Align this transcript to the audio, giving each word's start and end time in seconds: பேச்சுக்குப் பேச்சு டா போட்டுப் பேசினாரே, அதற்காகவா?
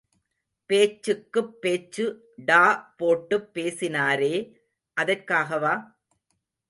பேச்சுக்குப் 0.69 1.61
பேச்சு 1.61 2.05
டா 2.45 2.63
போட்டுப் 2.97 3.49
பேசினாரே, 3.53 4.33
அதற்காகவா? 4.97 5.75